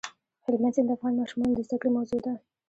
[0.45, 2.33] هلمند سیند د افغان ماشومانو د زده کړې موضوع ده.